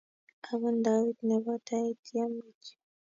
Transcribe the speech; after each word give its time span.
Agot 0.51 0.73
ndawiit 0.79 1.19
nebo 1.29 1.51
tai, 1.67 1.87
ityem 1.91 2.31
kityo 2.43 2.75